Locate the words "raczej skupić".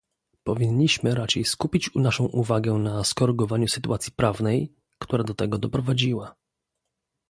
1.15-1.89